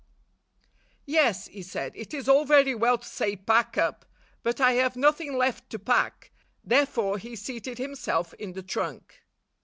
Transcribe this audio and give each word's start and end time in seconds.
"Yes," 1.05 1.45
he 1.45 1.61
said, 1.61 1.91
"it 1.95 2.11
is 2.11 2.27
all 2.27 2.43
very 2.43 2.73
well 2.73 2.97
to 2.97 3.07
say, 3.07 3.35
'Pack 3.35 3.77
up/ 3.77 4.03
but 4.41 4.59
I 4.59 4.71
have 4.71 4.95
nothing 4.95 5.37
left 5.37 5.69
to 5.69 5.77
pack." 5.77 6.31
Therefore 6.63 7.19
he 7.19 7.35
seated 7.35 7.77
himself 7.77 8.33
in 8.33 8.53
the 8.53 8.63
trunk. 8.63 9.21